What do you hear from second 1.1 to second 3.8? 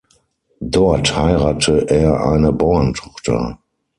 heirate er eine Bauerntochter.